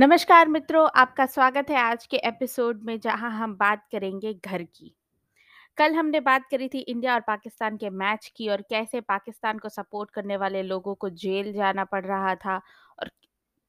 नमस्कार 0.00 0.48
मित्रों, 0.48 0.88
आपका 0.94 1.24
स्वागत 1.26 1.70
है 1.70 1.76
आज 1.76 2.06
के 2.06 2.16
एपिसोड 2.16 2.82
में 2.82 3.00
जहाँ 3.00 3.30
हम 3.30 3.54
बात 3.56 3.82
करेंगे 3.92 4.32
घर 4.34 4.62
की। 4.62 4.94
कल 5.76 5.94
हमने 5.94 6.20
बात 6.20 6.46
करी 6.50 6.68
थी 6.68 6.78
इंडिया 6.78 7.14
और 7.14 7.20
पाकिस्तान 7.20 7.76
के 7.76 7.90
मैच 7.90 8.32
की 8.36 8.48
और 8.48 8.62
कैसे 8.62 9.00
पाकिस्तान 9.00 9.58
को 9.58 9.68
सपोर्ट 9.68 10.10
करने 10.10 10.36
वाले 10.36 10.62
लोगों 10.62 10.94
को 10.94 11.10
जेल 11.10 11.52
जाना 11.52 11.84
पड़ 11.84 12.04
रहा 12.06 12.34
था 12.34 12.56
और 12.98 13.10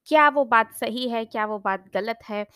क्या 0.07 0.30
वो 0.30 0.46
बात 0.46 0.73
सही 0.73 1.09
है, 1.09 1.25
क्या 1.25 1.46
वो 1.46 1.59
बात 1.59 1.89
गलत 1.94 2.20
है, 2.30 2.48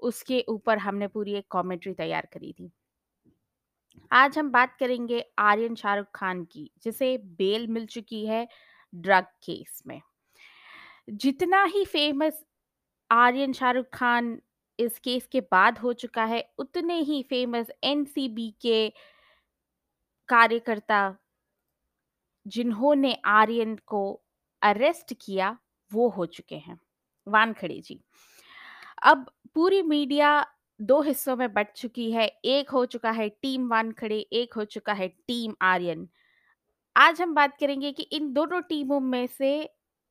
उसके 0.00 0.44
ऊपर 0.48 0.78
हमने 0.78 1.08
पूरी 1.08 1.34
एक 1.34 1.46
कॉमेंट्री 1.50 1.92
तैयार 1.92 2.28
करी 2.32 2.52
थी। 2.52 2.72
आज 4.12 4.38
हम 4.38 4.50
बात 4.50 4.76
करेंगे 4.80 5.24
आर्यन 5.38 5.74
शाहरुख 5.74 6.06
खान 6.14 6.44
की, 6.44 6.70
जिसे 6.82 7.16
बेल 7.18 7.66
मिल 7.66 7.86
चुकी 7.86 8.26
है 8.26 8.48
ड्रग 8.94 9.24
केस 9.24 9.82
में। 9.86 10.00
जितना 11.10 11.64
ही 11.64 11.84
फ़ेमस 11.84 12.44
आर्यन 13.10 13.52
शाहरुख 13.52 13.86
खान 13.92 14.38
इस 14.78 14.98
केस 14.98 15.26
के 15.26 15.40
बाद 15.42 15.78
हो 15.78 15.92
चुका 15.92 16.24
है, 16.24 16.44
उतने 16.58 16.98
ही 17.00 17.22
फ़ेमस 17.22 17.70
एनसीबी 17.84 18.50
के 18.62 18.88
कार्यकर्ता 20.28 21.16
जिन्होंने 22.46 23.12
आर्यन 23.26 23.76
को 23.86 24.20
अरेस्ट 24.62 25.14
किया, 25.20 25.56
वो 25.90 26.08
हो 26.08 26.26
चुके 26.26 26.56
हैं, 26.56 26.78
वानखड़े 27.26 27.80
जी। 27.80 28.00
अब 29.02 29.26
पूरी 29.54 29.82
मीडिया 29.82 30.46
दो 30.80 31.00
हिस्सों 31.02 31.36
में 31.36 31.52
बट 31.54 31.72
चुकी 31.72 32.10
है, 32.12 32.26
एक 32.26 32.70
हो 32.70 32.84
चुका 32.86 33.10
है 33.10 33.28
टीम 33.28 33.68
वानखड़े, 33.68 34.18
एक 34.18 34.54
हो 34.54 34.64
चुका 34.66 34.92
है 34.92 35.08
टीम 35.08 35.54
आर्यन। 35.62 36.08
आज 36.96 37.20
हम 37.22 37.34
बात 37.34 37.56
करेंगे 37.60 37.92
कि 37.92 38.02
इन 38.02 38.32
दोनों 38.32 38.60
टीमों 38.62 39.00
में 39.00 39.26
से 39.28 39.50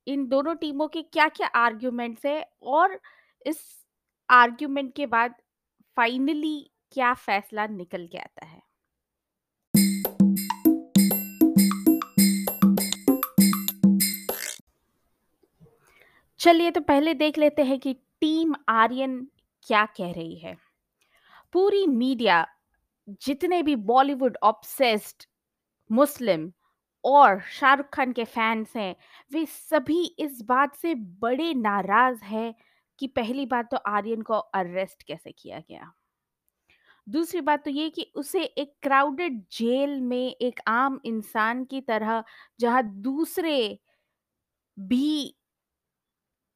इन 0.06 0.26
दोनों 0.26 0.54
टीमों 0.54 0.88
के 0.88 1.02
क्या-क्या 1.02 1.46
आर्ग्यूमेंट्स 1.46 2.26
हैं 2.26 2.46
और 2.62 3.00
इस 3.46 3.86
आर्ग्यूमेंट 4.30 4.94
के 4.94 5.06
बाद 5.06 5.34
फाइनली 5.96 6.70
क्या 6.92 7.14
फैसला 7.14 7.66
निकल 7.66 8.06
के 8.06 8.18
आता 8.18 8.46
है। 8.46 8.68
चलिए 16.38 16.70
तो 16.70 16.80
पहले 16.80 17.14
देख 17.14 17.38
लेते 17.38 17.64
हैं 17.64 17.80
कि 17.80 17.94
टीम 17.94 18.54
आर्यन 18.68 19.28
क्या 19.62 19.86
कह 19.86 20.12
रही 20.12 20.36
है। 20.36 20.56
पूरी 21.52 21.86
मीडिया 21.86 22.46
जितने 23.08 23.62
भी 23.62 23.76
बॉलीवुड 23.76 24.38
ऑब्सेस्ड 24.42 25.26
मुस्लिम 25.92 26.52
और 27.08 27.40
शाहरुख 27.50 27.88
खान 27.92 28.12
के 28.12 28.24
फैंस 28.24 28.76
हैं, 28.76 28.94
वे 29.32 29.44
सभी 29.46 30.02
इस 30.18 30.42
बात 30.42 30.74
से 30.76 30.94
बड़े 30.94 31.52
नाराज़ 31.54 32.24
हैं 32.24 32.54
कि 32.98 33.06
पहली 33.08 33.46
बात 33.46 33.70
तो 33.70 33.76
आर्यन 33.76 34.22
को 34.22 34.34
अरेस्ट 34.34 35.02
कैसे 35.02 35.32
किया 35.32 35.58
गया। 35.60 35.92
दूसरी 37.06 37.40
बात 37.40 37.64
तो 37.64 37.70
ये 37.70 37.88
कि 37.90 38.02
उसे 38.14 38.42
एक 38.44 38.74
क्राउडेड 38.82 39.40
जेल 39.52 40.00
में 40.00 40.26
एक 40.32 40.60
आम 40.68 41.00
इंसान 41.04 41.64
की 41.64 41.80
तरह 41.80 42.22
जहाँ 42.60 42.82
दूसरे 43.02 43.58
भी 44.76 45.34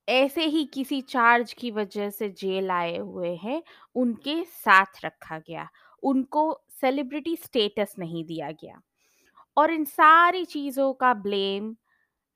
ऐसे 0.08 0.44
ही 0.46 0.64
किसी 0.64 1.00
चार्ज 1.02 1.52
की 1.52 1.70
वजह 1.70 2.10
से 2.10 2.28
जेल 2.30 2.70
आए 2.70 2.96
हुए 2.98 3.34
हैं, 3.36 3.62
उनके 3.96 4.42
साथ 4.44 5.04
रखा 5.04 5.38
गया। 5.38 5.68
उनको 6.02 6.44
सेलिब्रिटी 6.80 7.36
स्टेटस 7.36 7.94
नहीं 7.98 8.24
दिया 8.24 8.50
गया। 8.52 8.80
और 9.56 9.70
इन 9.70 9.84
सारी 9.86 10.44
चीज़ों 10.46 10.92
का 10.94 11.12
ब्लेम 11.16 11.74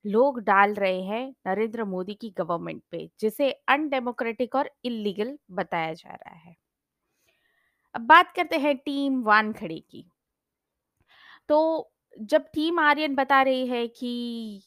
लोग 0.04 0.40
डाल 0.42 0.74
रहे 0.74 1.02
हैं 1.04 1.24
नरेंद्र 1.48 1.84
मोदी 1.86 2.14
की 2.16 2.30
गवर्नमेंट 2.38 2.82
पे, 2.90 3.08
जिसे 3.20 3.50
अनडेमोक्रेटिक 3.68 4.54
और 4.56 4.70
इलीगल 4.86 5.38
बताया 5.52 5.92
जा 5.94 6.14
रहा 6.16 6.34
है। 6.36 6.56
अब 7.94 8.02
बात 8.04 8.32
करते 8.36 8.56
हैं 8.58 8.76
टीम 8.78 9.20
वानखड़े 9.22 9.78
की। 9.80 10.08
तो 11.48 11.58
जब 12.16 12.44
टीम 12.54 12.78
आर्यन 12.80 13.14
बता 13.14 13.42
रही 13.42 13.66
है 13.66 13.86
कि 13.90 14.62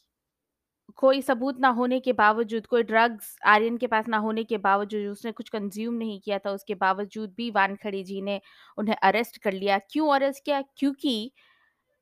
कोई 0.98 1.20
सबूत 1.22 1.58
ना 1.60 1.68
होने 1.70 1.98
के 2.00 2.12
बावजूद, 2.14 2.66
कोई 2.66 2.82
ड्रग्स 2.84 3.36
आर्यन 3.46 3.76
के 3.78 3.86
पास 3.86 4.08
ना 4.08 4.18
होने 4.18 4.44
के 4.44 4.58
बावजूद, 4.60 5.06
उसने 5.08 5.32
कुछ 5.32 5.48
कंज़्यूम 5.48 5.94
नहीं 5.94 6.20
किया 6.20 6.38
था, 6.38 6.50
उसके 6.52 6.74
बावजूद 6.76 7.34
भी 7.36 7.50
वानखड़े 7.52 8.02
जी 8.04 8.20
ने 8.22 8.40
उन्हें 8.78 8.96
अरेस्ट 8.98 9.38
कर 9.38 9.52
लिया। 9.54 9.78
क्यों 9.90 10.08
अरेस्ट 10.14 10.44
किया? 10.44 10.60
क्योंकि 10.76 11.32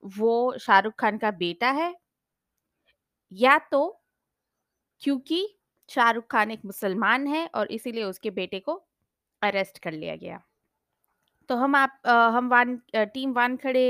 वो 0.03 0.33
शाहरुख 0.61 0.95
खान 1.01 1.19
का 1.19 1.31
बेटा 1.39 1.71
है 1.75 1.95
या 3.33 3.57
तो 3.71 3.81
क्योंकि 5.03 5.39
शाहरुख 5.89 6.27
खान 6.31 6.51
एक 6.51 6.65
मुसलमान 6.65 7.27
है 7.27 7.47
और 7.55 7.73
इसीलिए 7.73 8.05
उसके 8.05 8.31
बेटे 8.33 8.61
को 8.61 8.75
अरेस्ट 9.43 9.79
कर 9.79 9.93
लिया 9.93 10.17
गया। 10.17 10.41
तो 11.51 11.57
हम 11.57 11.75
आप 11.77 12.01
अ, 12.05 12.13
हम 12.31 12.49
वान 12.49 12.77
टीम 12.97 13.33
वानखड़े 13.33 13.87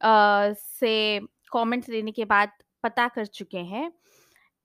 अ, 0.00 0.52
से 0.54 1.20
कमेंट्स 1.52 1.88
लेने 1.88 2.12
के 2.12 2.24
बाद 2.26 2.50
पता 2.84 3.06
कर 3.08 3.26
चुके 3.28 3.58
हैं 3.66 3.90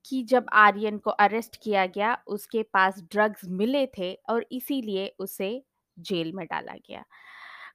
कि 0.04 0.22
जब 0.24 0.46
आर्यन 0.56 0.98
को 0.98 1.10
अरेस्ट 1.18 1.56
किया 1.62 1.86
गया, 1.88 2.16
उसके 2.28 2.62
पास 2.74 3.02
ड्रग्स 3.12 3.44
मिले 3.54 3.86
थे 3.98 4.12
और 4.30 4.46
इसीलिए 4.52 5.06
उसे 5.20 5.50
जेल 5.96 6.32
में 6.34 6.46
डाला 6.46 6.74
गया। 6.80 7.04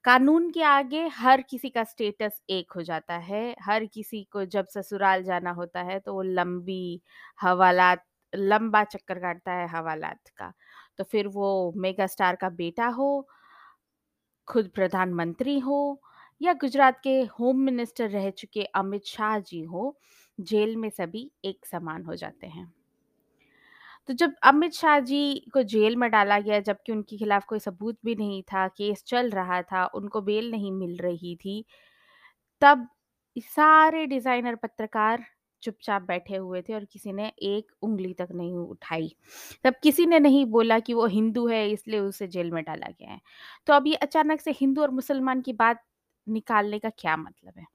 कानून 0.06 0.50
के 0.52 0.62
आगे 0.64 1.06
हर 1.14 1.42
किसी 1.42 1.70
का 1.70 1.84
स्टेटस 1.84 2.42
एक 2.50 2.72
हो 2.76 2.82
जाता 2.84 3.16
है, 3.20 3.56
हर 3.62 3.86
किसी 3.88 4.24
को 4.32 4.46
जब 4.48 4.68
ससुराल 4.70 5.24
जाना 5.24 5.52
होता 5.54 5.82
है 5.84 6.00
तो 6.00 6.14
वो 6.14 6.22
लंबी 6.24 7.02
हवालात 7.40 8.04
लंबा 8.34 8.84
चक्कर 8.86 9.20
काटता 9.20 9.52
है 9.54 9.68
हवालात 9.70 10.28
का। 10.38 10.52
तो 10.98 11.04
फिर 11.06 11.28
वो 11.30 11.50
मेगा 11.78 12.08
स्टार 12.08 12.36
का 12.36 12.50
बेटा 12.52 12.88
हो, 12.90 13.28
खुद 14.48 14.68
प्रधानमंत्री 14.70 15.58
हो 15.60 15.78
या 16.42 16.54
गुजरात 16.62 17.00
के 17.04 17.14
होम 17.32 17.60
मिनिस्टर 17.62 18.10
रह 18.10 18.30
चुके 18.34 18.64
अमित 18.76 19.06
शाह 19.08 19.38
जी 19.42 19.62
हो, 19.66 19.96
जेल 20.40 20.76
में 20.78 20.90
सभी 20.92 21.30
एक 21.46 21.66
समान 21.66 22.04
हो 22.06 22.16
जाते 22.16 22.48
हैं। 22.48 22.72
तो 24.10 24.14
जब 24.14 24.34
अमित 24.44 24.74
शाह 24.74 25.00
जी 25.02 25.20
को 25.54 25.62
जेल 25.66 25.96
में 25.96 26.10
डाला 26.12 26.40
गया 26.40 26.60
जबकि 26.62 26.92
उनके 26.92 27.18
खिलाफ 27.18 27.46
कोई 27.46 27.60
सबूत 27.60 27.98
भी 28.06 28.16
नहीं 28.16 28.42
था, 28.44 28.68
केस 28.70 29.04
चल 29.08 29.30
रहा 29.32 29.62
था, 29.64 29.86
उनको 29.88 30.22
बेल 30.22 30.52
नहीं 30.52 30.72
मिल 30.72 30.98
रही 30.98 31.36
थी, 31.36 31.64
तब 32.62 32.88
सारे 33.36 34.06
डिज़ाइनर 34.08 34.56
पत्रकार 34.56 35.26
चुपचाप 35.64 36.02
बैठे 36.02 36.36
हुए 36.38 36.62
थे 36.62 36.74
और 36.74 36.86
किसी 36.86 37.14
ने 37.14 37.28
एक 37.44 37.72
उंगली 37.82 38.14
तक 38.14 38.28
नहीं 38.34 38.56
उठाई। 38.58 39.10
तब 39.66 39.74
किसी 39.84 40.06
ने 40.06 40.20
नहीं 40.20 40.46
बोला 40.48 40.80
कि 40.80 40.94
वो 40.94 41.06
हिंदू 41.08 41.48
है 41.48 41.70
इसलिए 41.72 42.00
उसे 42.00 42.28
जेल 42.28 42.52
में 42.52 42.64
डाला 42.64 42.88
गया 42.92 43.12
है। 43.12 43.20
तो 43.68 43.74
अब 43.74 43.88
ये 43.88 43.96
अचानक 43.98 44.42
से 44.42 44.52
हिंदू 44.52 44.82
और 44.82 44.92
मुसलमान 44.92 45.42
की 45.42 45.54
बात 45.56 45.84
निकालने 46.28 46.80
का 46.80 46.90
क्या 46.92 47.18
मतलब 47.18 47.54
है? 47.60 47.66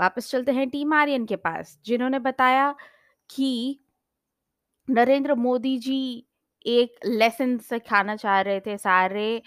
वापस 0.00 0.30
चलते 0.30 0.52
हैं 0.52 0.68
टीम 0.70 0.92
आर्यन 0.94 1.24
के 1.26 1.36
पास, 1.38 1.78
जिन्होंने 1.84 2.18
बताया 2.20 2.74
कि 3.30 3.80
नरेंद्र 4.88 5.34
मोदी 5.36 5.76
जी 5.78 5.98
एक 6.66 6.94
लेसन 7.06 7.56
सिखाना 7.60 8.14
चाह 8.16 8.40
रहे 8.40 8.60
थे 8.60 8.76
सारे 8.78 9.42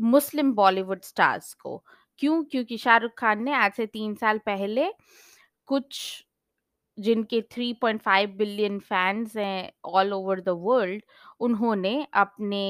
मुस्लिम 0.00 0.52
बॉलीवुड 0.54 1.02
स्टार्स 1.04 1.52
को। 1.54 1.76
क्यों? 2.18 2.42
क्योंकि 2.44 2.76
शाहरुख 2.78 3.12
खान 3.18 3.42
ने 3.44 3.52
आज 3.54 3.72
से 3.72 3.86
तीन 3.88 4.14
साल 4.16 4.38
पहले 4.46 4.88
कुछ 5.68 6.00
जिनके 6.98 7.40
3.5 7.50 8.30
बिलियन 8.38 8.78
फैंस 8.80 9.36
हैं 9.36 9.70
ऑल 9.86 10.12
ओवर 10.14 10.40
द 10.42 10.48
वर्ल्ड, 10.60 11.02
उन्होंने 11.40 12.06
अपने 12.14 12.62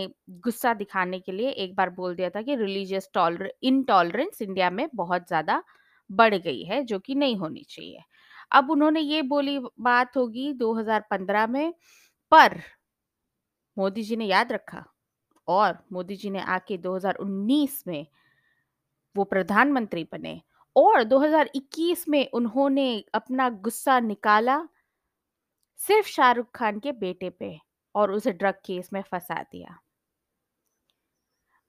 गुस्सा 0.45 0.75
दिखाने 0.75 1.21
के 1.21 1.33
लिए 1.33 1.51
एक 1.51 1.75
बार 1.77 1.91
बोल 1.93 2.15
दिया 2.17 2.31
था 2.31 2.43
कि 2.43 2.57
रिलीजियस 2.57 3.09
टॉलर 3.15 3.53
इनटॉलरेंस 3.65 4.43
इंडिया 4.43 4.71
में 4.73 4.89
बहुत 4.95 5.27
ज़्यादा 5.29 5.63
बढ़ 6.11 6.35
गई 6.37 6.63
है, 6.65 6.83
जो 6.85 6.99
कि 7.01 7.15
नहीं 7.17 7.37
होनी 7.37 7.65
चाहिए। 7.69 8.01
अब 8.53 8.71
उन्होंने 8.71 9.01
ये 9.01 9.23
बोली 9.25 9.59
बात 9.81 10.17
होगी 10.17 10.53
2015 10.55 11.47
में, 11.47 11.73
पर 12.33 12.61
मोदी 13.77 14.03
जी 14.03 14.17
ने 14.17 14.27
याद 14.27 14.53
रखा 14.53 14.85
और 15.49 15.79
मोदी 15.93 16.17
जी 16.17 16.31
ने 16.31 16.41
आके 16.43 16.77
2019 16.79 17.83
में 17.87 18.07
वो 19.17 19.25
प्रधानमंत्री 19.25 20.05
बने 20.13 20.41
और 20.77 21.05
2021 21.05 22.05
में 22.09 22.31
उन्होंने 22.31 22.89
अपना 23.15 23.49
गुस्सा 23.51 23.99
निकाला 24.01 24.59
सिर्फ़ 25.81 26.09
शाहरुख 26.09 26.51
खान 26.55 26.79
के 26.79 26.93
बेटे 26.95 27.31
पे 27.31 27.59
और 27.95 28.13
उसे 28.13 28.33
ड्रग 28.33 28.55
केस 28.67 28.89
में 28.93 29.03
फंसा 29.03 29.43
दिया। 29.43 29.79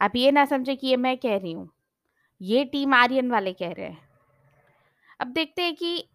आप 0.02 0.16
ये 0.16 0.32
ना 0.32 0.46
समझे 0.46 0.76
कि 0.76 0.88
ये 0.88 0.98
मैं 0.98 1.18
कह 1.18 1.38
रही 1.38 1.52
हूँ, 1.52 1.70
ये 2.42 2.64
टीम 2.66 2.94
आर्यन 2.94 3.32
वाले 3.32 3.54
कह 3.54 3.72
रहे 3.72 3.86
हैं। 3.86 4.08
अब 5.20 5.28
देखते 5.28 5.62
हैं 5.62 5.76
कि 5.76 6.10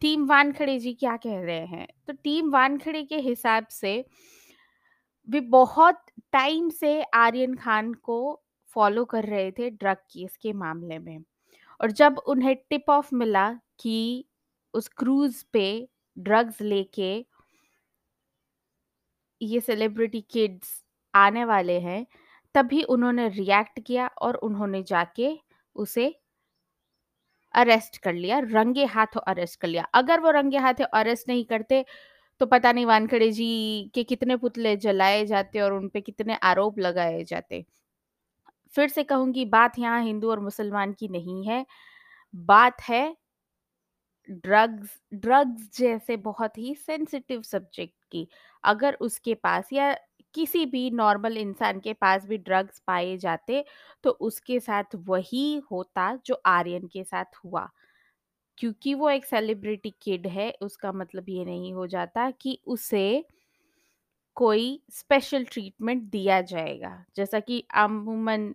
टीम 0.00 0.26
वानखड़े 0.26 0.78
जी 0.78 0.92
क्या 0.94 1.16
कह 1.16 1.40
रहे 1.40 1.66
हैं। 1.66 1.86
तो 2.06 2.12
टीम 2.24 2.50
वानखड़े 2.50 3.02
के 3.04 3.18
हिसाब 3.18 3.66
से 3.70 4.04
वे 5.28 5.40
बहुत 5.40 6.04
टाइम 6.32 6.68
से 6.70 7.02
आर्यन 7.14 7.54
खान 7.54 7.92
को 7.94 8.18
फॉलो 8.76 9.04
कर 9.04 9.24
रहे 9.24 9.50
थे 9.52 9.70
ड्रग 9.70 9.96
केस 10.12 10.36
के 10.36 10.52
मामले 10.52 10.98
में 10.98 11.18
और 11.80 11.90
जब 11.90 12.18
उन्हें 12.18 12.54
टिप 12.70 12.90
ऑफ़ 12.90 13.14
मिला 13.14 13.50
कि 13.80 14.24
उस 14.74 14.88
क्रूज़ 14.88 15.44
पे 15.52 15.88
ड्रग्स 16.16 16.60
लेके 16.62 17.12
ये 19.40 19.60
सेलिब्रिटी 19.60 20.20
किड्स 20.20 20.82
आने 21.14 21.44
वाले 21.44 21.78
हैं, 21.80 22.06
तभी 22.54 22.82
उन्होंने 22.82 23.28
रिएक्ट 23.28 23.80
किया 23.80 24.06
और 24.22 24.34
उन्होंने 24.34 24.82
जाके 24.82 25.30
उसे 25.76 26.14
अरेस्ट 27.58 27.98
कर 27.98 28.12
लिया, 28.14 28.38
रंगे 28.40 28.84
हाथों 28.86 29.20
अरेस्ट 29.28 29.60
कर 29.60 29.68
लिया। 29.68 29.84
अगर 29.94 30.20
वो 30.20 30.30
रंगे 30.30 30.58
हाथों 30.58 30.86
अरेस्ट 30.94 31.28
नहीं 31.28 31.44
करते, 31.44 31.84
तो 32.40 32.46
पता 32.46 32.72
नहीं 32.72 32.86
वानखेड़े 32.86 33.30
जी 33.32 33.90
के 33.94 34.04
कितने 34.04 34.36
पुतले 34.36 34.76
जलाए 34.78 35.24
जाते 35.26 35.60
और 35.60 35.72
उन 35.72 35.88
पे 35.88 36.00
कितने 36.00 36.34
आरोप 36.44 36.78
लगाए 36.78 37.24
जाते। 37.24 37.64
फिर 38.74 38.88
से 38.88 39.02
कहूँगी 39.04 39.44
बात 39.46 39.78
यहाँ 39.78 40.02
हिंदू 40.02 40.30
और 40.30 40.40
मुसलमान 40.40 40.92
की 40.92 41.08
नहीं 41.08 41.44
है, 41.44 41.64
बात 42.34 42.82
है 42.82 43.16
ड्रग्स 44.28 44.98
ड्रग्स 45.14 45.68
जैसे 45.78 46.16
बहुत 46.18 46.58
ही 46.58 46.74
सेंसिटिव 46.76 47.42
सब्जेक्ट 47.42 47.94
की। 48.12 48.26
अगर 48.64 48.94
उसके 49.00 49.34
पास 49.34 49.72
या 49.72 49.96
किसी 50.34 50.66
भी 50.66 50.90
नॉर्मल 50.90 51.38
इंसान 51.38 51.80
के 51.80 51.92
पास 51.92 52.26
भी 52.26 52.38
ड्रग्स 52.38 52.82
पाए 52.86 53.16
जाते, 53.16 53.64
तो 54.04 54.10
उसके 54.10 54.60
साथ 54.60 54.84
वही 54.94 55.56
होता 55.70 56.18
जो 56.26 56.42
आर्यन 56.46 56.86
के 56.86 57.04
साथ 57.04 57.24
हुआ। 57.44 57.70
क्योंकि 58.58 58.94
वो 58.94 59.10
एक 59.10 59.24
सेलिब्रिटी 59.24 59.94
किड 60.02 60.26
है, 60.26 60.54
उसका 60.62 60.92
मतलब 60.92 61.28
ये 61.28 61.44
नहीं 61.44 61.74
हो 61.74 61.86
जाता 61.86 62.30
कि 62.30 62.60
उसे 62.66 63.24
कोई 64.36 64.82
स्पेशल 64.90 65.44
ट्रीटमेंट 65.44 66.02
दिया 66.02 66.40
जाएगा। 66.40 67.04
जैसा 67.16 67.40
कि 67.40 67.64
अमूमन 67.74 68.54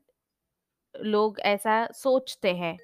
लोग 0.96 1.40
ऐसा 1.40 1.88
सोचते 1.92 2.54
हैं। 2.56 2.78